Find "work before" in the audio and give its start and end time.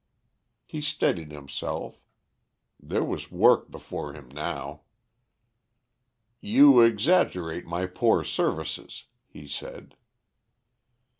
3.29-4.13